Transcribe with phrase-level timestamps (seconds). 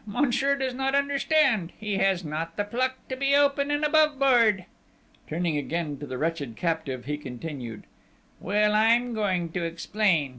[0.07, 1.73] Monsieur does not understand!...
[1.77, 4.65] He has not the pluck to be open and aboveboard!"
[5.29, 7.83] Turning again to the wretched captive, he continued:
[8.39, 10.29] "Well, I'm going to explain